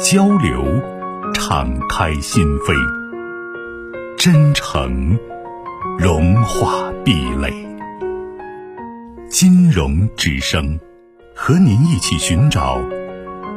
[0.00, 0.64] 交流，
[1.34, 2.74] 敞开心扉；
[4.16, 5.16] 真诚，
[5.98, 7.52] 融化壁垒。
[9.28, 10.78] 金融之声，
[11.34, 12.80] 和您一起寻找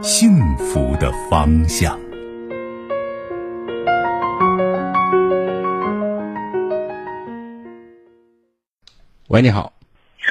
[0.02, 1.98] 幸福的方向。
[9.28, 9.74] 喂，你好。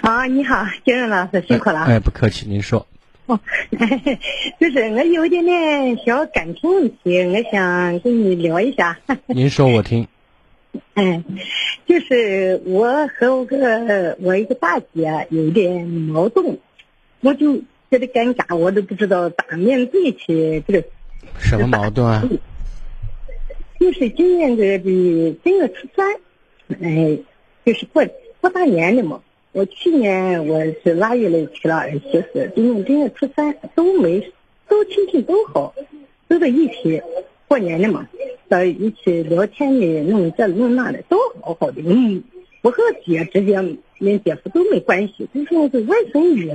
[0.03, 1.81] 啊，你好，金润老师，辛苦了。
[1.81, 2.87] 哎，不客气，您说。
[3.27, 3.41] 哦，
[4.61, 8.99] 就是我有一点点小感情问题，我想跟你聊一下。
[9.27, 10.07] 您说，我听。
[10.95, 11.25] 嗯，
[11.87, 16.59] 就是我和我个我一个大姐有点矛盾，
[17.21, 17.57] 我就
[17.91, 20.85] 觉得尴尬，我都不知道咋面对去这个。
[21.39, 22.23] 什么矛盾啊？
[23.81, 26.15] 就是今年这的正月初三，
[26.81, 27.19] 哎，
[27.65, 28.07] 就是过
[28.41, 29.21] 过大年的嘛。
[29.57, 34.31] 我去年我是腊月里娶了儿媳妇，今年正月初三都没，
[34.69, 35.75] 都亲戚都好，
[36.29, 37.01] 都在一起
[37.49, 38.07] 过年的嘛，
[38.51, 41.81] 在一起聊天的，弄这弄那的都好好的。
[41.87, 42.23] 嗯，
[42.61, 46.51] 我和姐之间连姐夫都没关系，就说是外甥女。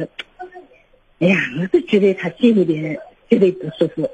[1.17, 2.99] 哎呀，我就觉得他心里边
[3.31, 4.11] 觉得不舒服，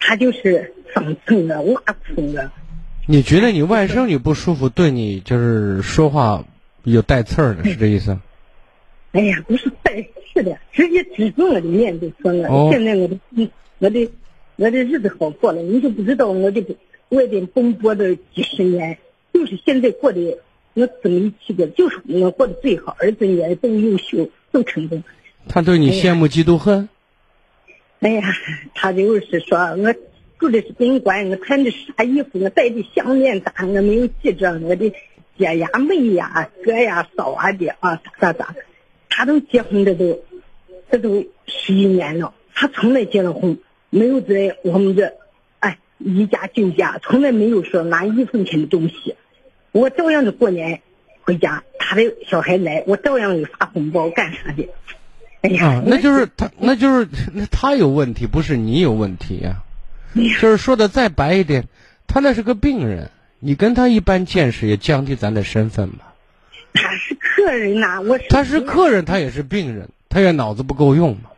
[0.00, 1.80] 他就是生气了，挖
[2.12, 2.52] 苦了。
[3.06, 6.44] 你觉得你外甥女不舒服，对你就是说话？
[6.92, 8.16] 有带刺儿的是这意思？
[9.12, 10.00] 哎呀，不是带
[10.32, 12.48] 刺的，直接指着我的面就说了。
[12.70, 13.18] 现在我的，
[13.78, 14.10] 我的，
[14.56, 16.76] 我的日子好过了，你就不知道我这个
[17.08, 18.98] 外边奔波的几十年，
[19.32, 20.38] 就是现在过的，
[20.74, 25.02] 我怎么一起过，就是我过得最好，儿子也都优秀，都成功。
[25.48, 26.88] 他对你羡慕嫉妒恨？
[28.00, 28.22] 哎呀，
[28.74, 29.92] 他就是说我
[30.38, 34.92] 住的是宾馆，我穿的啥衣服，我戴的项链咋，我没有记着我的。
[35.38, 38.54] 姐呀、妹呀、哥呀、嫂啊的啊，咋咋咋，
[39.08, 40.22] 他都结婚的都，
[40.90, 43.58] 这都十一年了，他从来结了婚，
[43.90, 45.12] 没有在我们这，
[45.60, 49.16] 哎，一家就家，从来没有说拿一分钱的东西。
[49.72, 50.80] 我照样的过年
[51.20, 54.68] 回家，他的小孩来，我照样的发红包干啥的。
[55.42, 59.62] 哎呀，那就是他，那就是那他有问题，不是你有问题呀。
[60.14, 61.68] 就是说的再白一点，
[62.06, 63.10] 他那是个病人。
[63.38, 66.14] 你跟他一般见识，也降低咱的身份吧。
[66.72, 68.24] 他 是客人呐，我是。
[68.28, 71.30] 他是客人，他也是病人，他也脑子不够用嘛。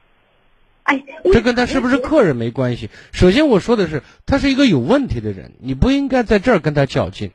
[0.85, 2.89] 哎，这跟他是不是客人没关系。
[3.13, 7.31] 首先我说的是，他是一个有问题的人，你不应该在这儿跟他较劲。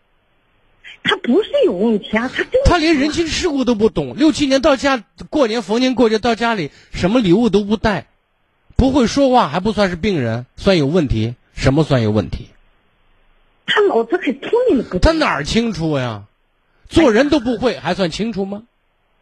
[1.04, 4.16] 他不是有问题啊，他他连人情世故都不懂。
[4.16, 8.08] 六七年到家过年，逢年过节到家里，什么礼物都不带，
[8.76, 11.36] 不会说话还不算是病人，算有问题？
[11.54, 12.48] 什么算有问题？
[13.94, 16.24] 他脑子很聪明的，他哪儿清楚呀？
[16.90, 18.64] 做人都不会，还算清楚吗？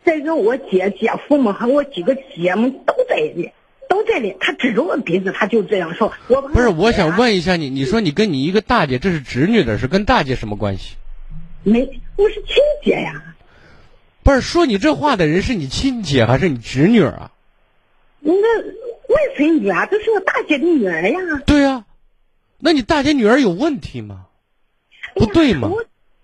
[0.03, 3.51] 再说我姐姐夫们和我几个姐们都在里，
[3.87, 4.35] 都在里。
[4.39, 6.11] 他指着我鼻子，他就这样说。
[6.27, 10.95] 我不是，我想问一下你，你说你跟你一个大姐，这是侄女的事，跟大姐什么关系？
[11.63, 11.81] 没，
[12.15, 13.35] 我是亲姐呀。
[14.23, 17.31] 不是说你这话的人是你亲姐还是你侄女啊？
[18.19, 21.19] 那外孙女啊，这是我大姐的女儿呀。
[21.45, 21.85] 对呀，
[22.59, 24.25] 那你大姐女儿有问题吗？
[25.15, 25.69] 不对吗？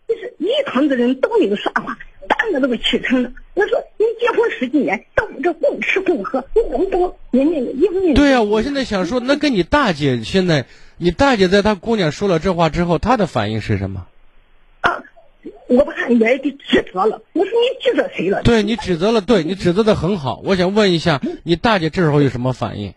[0.08, 1.98] 就是一堂子人都没有说话，
[2.30, 3.32] 大我都给气成了。
[3.56, 6.98] 我说你结婚十几年，到我这共吃共喝，你能不
[7.32, 10.66] 能人家一分对呀，我现在想说，那跟你大姐现在，
[10.98, 14.08] 你大姐在她姑娘说了这话之后，她的反应是什么？
[14.80, 15.04] 啊，
[15.68, 17.22] 我把她也给指责了。
[17.34, 18.42] 我说你指责谁了？
[18.44, 20.42] 对你指责了，对你指责的很好。
[20.46, 22.94] 我想问一下，你大姐这时候有什么反应？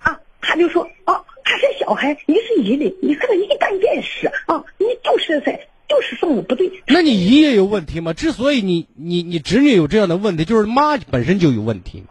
[0.00, 1.24] 啊，她就说哦。
[1.48, 4.62] 他是小孩，你是姨的，你和他一般见识啊！
[4.76, 6.70] 你就是在，就是父母不对。
[6.88, 8.12] 那你姨也有问题吗？
[8.12, 12.08] 之所以你你你侄女有这样的问题，就是妈本身就有问题嘛。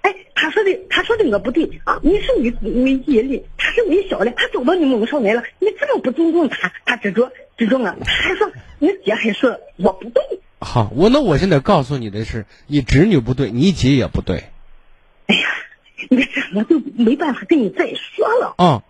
[0.00, 2.00] 哎，他说的，他说的我不对啊！
[2.02, 8.50] 你是你你爷的，他是你小的，他走到你门上来了，你这么不尊重他，他执着执着我，他还说
[8.80, 10.20] 你姐还说我不对。
[10.58, 14.42] 好，我那我现在告诉你的是，你侄女不对，你姐也不对。
[15.26, 15.42] 哎呀。
[16.10, 18.82] 你怎么就没办法跟你再说了啊。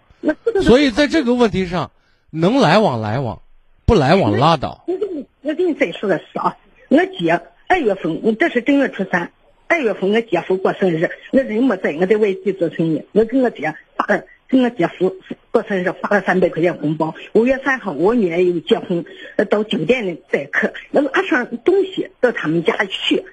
[0.63, 1.91] 所以在这个问题上，
[2.31, 3.43] 能来往来往，
[3.85, 4.85] 不来往拉倒。
[4.87, 6.57] 我跟你，我跟你再说个事啊。
[6.89, 9.33] 我姐二月份，这是正月初三，
[9.69, 13.03] 二月份我姐夫过生日，我人没在，我在外地做生意。
[13.13, 15.15] 我跟我姐发了，给我姐夫
[15.51, 17.15] 过生日发了三百块钱红包。
[17.33, 19.05] 五月三号我女儿又结婚，
[19.51, 23.25] 到酒店里待客，那拿上东西到他们家去。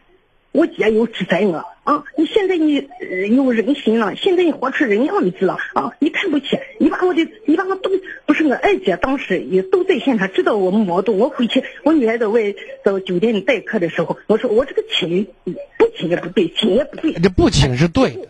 [0.51, 2.03] 我姐又指责我啊！
[2.18, 2.88] 你现在你
[3.36, 5.94] 有人心了，现在你活出人样子了啊！
[6.00, 7.89] 你看不起，你把我的，你把我都
[8.25, 11.18] 不是我二姐，当时也都在现场，知道我们矛盾。
[11.18, 12.53] 我回去，我女儿在外
[12.83, 15.25] 到酒店里待客的时候，我说我这个请
[15.77, 17.13] 不请也不对，请也不对。
[17.13, 18.27] 这不请是对的，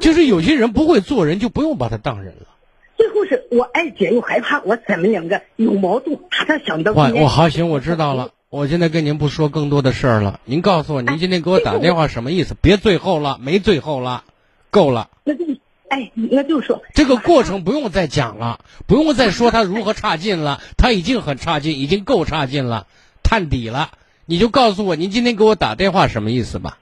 [0.00, 2.48] 就是有些人不会做人，就不用把他当人了。
[2.96, 6.92] 最后是我二姐又害怕我咱们两个有矛盾，她才想到。
[6.92, 8.30] 我我好行，我知道了。
[8.52, 12.54] 我现在跟您不说更多的事儿了，您告诉我，您今天给我打电话什么意思？
[12.60, 14.24] 别最后了，没最后了，
[14.68, 15.08] 够了。
[15.24, 15.46] 那就
[15.88, 22.86] 哎，那就说这个过程不用再讲了，不用再说他如何差劲了，他已经很差劲，已经够差劲了，
[23.22, 23.92] 探底了。
[24.26, 26.76] 你就告诉我，您今天给我打电话什么意思吧？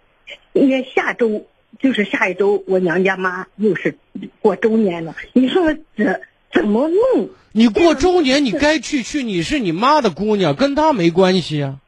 [0.53, 1.47] 因为下周
[1.79, 3.97] 就是下一周，我娘家妈又是
[4.41, 6.21] 过周年了，你说这
[6.53, 7.31] 怎么弄？
[7.53, 9.23] 你过周年，你该去去。
[9.23, 11.79] 你是你妈的姑娘，跟她没关系啊。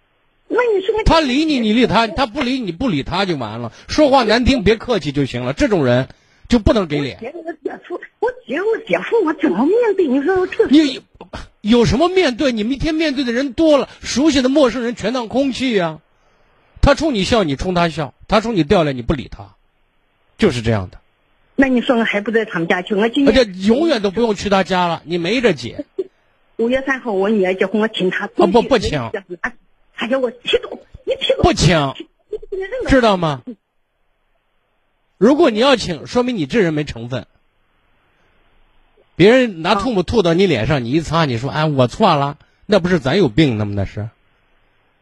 [0.48, 3.72] 那你说他理你，你理他；他不理你，不理他就完了。
[3.88, 5.54] 说话难听，别客气就行了。
[5.54, 6.08] 这种人
[6.46, 7.18] 就不能给脸。
[7.22, 10.06] 我姐夫，我姐我姐夫，我怎么面对？
[10.06, 11.00] 你说这你
[11.62, 12.52] 有什么面对？
[12.52, 16.00] 你们一天面对的人多了，熟悉的陌生人全当空气呀。
[16.82, 19.54] 他冲你笑，你冲他笑；他冲你掉泪，你不理他，
[20.36, 20.98] 就是这样的。
[21.54, 22.94] 那你说我还不在他们家去？
[22.94, 25.84] 我今年这永远都不用去他家了，你没这姐。
[26.56, 28.26] 五月三号我女儿结婚，我请他。
[28.26, 29.10] 啊不不请，
[29.94, 31.42] 他叫我提走，你提走。
[31.42, 31.94] 不请，
[32.88, 33.42] 知道吗？
[35.18, 37.26] 如果你要请，说明你这人没成分。
[39.14, 43.74] 别人拿唾沫吐到你脸上，你一擦，你说哎我错了，那不是咱有病呢吗？
[43.76, 44.08] 那是。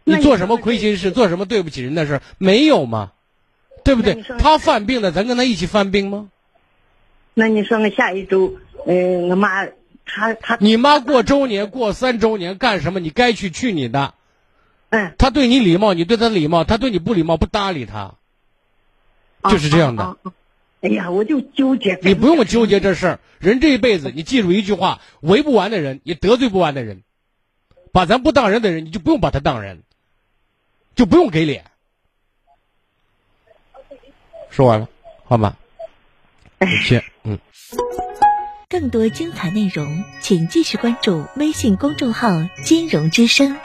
[0.05, 3.13] 你做什么亏心事，做什么对不起人的事没有吗？
[3.85, 4.23] 对不对？
[4.39, 6.29] 他犯病了，咱跟他一起犯病吗？
[7.35, 9.67] 那你说我下一周，嗯，我妈，
[10.05, 13.01] 她她，你妈过周年过三周年干什么？
[13.01, 14.15] 你该去去你的。
[14.91, 15.15] 嗯。
[15.17, 18.15] 她对你礼貌，你对她礼貌；她对你不礼貌，不搭理他。
[19.49, 20.17] 就是这样的。
[20.83, 21.99] 哎呀，我就纠结。
[22.03, 23.21] 你不用纠结这事儿。
[23.39, 27.03] 人这一辈子，你记住一句话：围不完的人，也得罪不完的人。
[27.93, 29.83] 把咱不当人的人，你就不用把他当人，
[30.95, 31.65] 就不用给脸。
[34.51, 34.89] 说完了，
[35.25, 35.57] 好吧。
[36.61, 37.39] 感谢， 嗯。
[38.69, 42.29] 更多精彩内容，请继续关注微信公众号
[42.65, 43.57] “金融之声”。